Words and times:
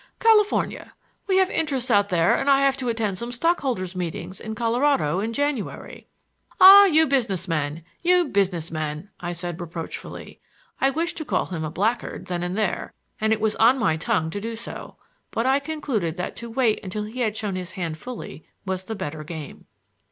"California. 0.17 0.95
We 1.27 1.37
have 1.37 1.51
interests 1.51 1.91
out 1.91 2.09
there 2.09 2.33
and 2.35 2.49
I 2.49 2.61
have 2.61 2.75
to 2.77 2.89
attend 2.89 3.19
some 3.19 3.31
stock 3.31 3.59
holders' 3.59 3.95
meetings 3.95 4.39
in 4.39 4.55
Colorado 4.55 5.19
in 5.19 5.31
January." 5.31 6.07
"Ah, 6.59 6.85
you 6.85 7.05
business 7.05 7.47
men! 7.47 7.83
You 8.01 8.25
business 8.25 8.71
men!" 8.71 9.11
I 9.19 9.31
said 9.33 9.61
reproachfully. 9.61 10.39
I 10.79 10.89
wished 10.89 11.17
to 11.17 11.25
call 11.25 11.45
him 11.45 11.63
a 11.63 11.69
blackguard 11.69 12.25
then 12.25 12.41
and 12.41 12.57
there, 12.57 12.93
and 13.19 13.31
it 13.31 13.39
was 13.39 13.55
on 13.57 13.77
my 13.77 13.95
tongue 13.95 14.31
to 14.31 14.41
do 14.41 14.55
so, 14.55 14.95
but 15.29 15.45
I 15.45 15.59
concluded 15.59 16.17
that 16.17 16.35
to 16.37 16.49
wait 16.49 16.79
until 16.83 17.03
he 17.03 17.19
had 17.19 17.37
shown 17.37 17.53
his 17.55 17.73
hand 17.73 17.99
fully 17.99 18.43
was 18.65 18.85
the 18.85 18.95
better 18.95 19.23
game. 19.23 19.67